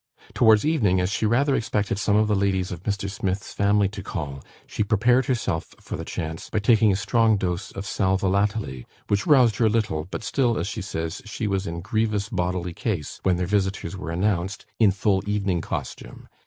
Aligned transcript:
Towards 0.33 0.65
evening, 0.65 0.99
as 0.99 1.11
she 1.11 1.27
rather 1.27 1.53
expected 1.53 1.99
some 1.99 2.15
of 2.15 2.27
the 2.27 2.33
ladies 2.35 2.71
of 2.71 2.81
Mr. 2.81 3.07
Smith's 3.07 3.53
family 3.53 3.87
to 3.89 4.01
call, 4.01 4.41
she 4.65 4.83
prepared 4.83 5.27
herself 5.27 5.75
for 5.79 5.95
the 5.95 6.03
chance, 6.03 6.49
by 6.49 6.57
taking 6.57 6.91
a 6.91 6.95
strong 6.95 7.37
dose 7.37 7.71
of 7.73 7.85
sal 7.85 8.17
volatile, 8.17 8.81
which 9.09 9.27
roused 9.27 9.57
her 9.57 9.65
a 9.65 9.69
little, 9.69 10.07
but 10.09 10.23
still, 10.23 10.57
as 10.57 10.65
she 10.65 10.81
says, 10.81 11.21
she 11.25 11.45
was 11.45 11.67
"in 11.67 11.81
grievous 11.81 12.29
bodily 12.29 12.73
case," 12.73 13.19
when 13.21 13.35
their 13.37 13.45
visitors 13.45 13.95
were 13.95 14.09
announced, 14.09 14.65
in 14.79 14.89
full 14.89 15.21
evening 15.27 15.61
costume. 15.61 16.27